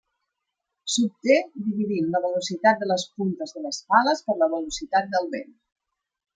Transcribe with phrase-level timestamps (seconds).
[0.93, 5.57] S'obté dividint la velocitat de les puntes de les pales per la velocitat del vent.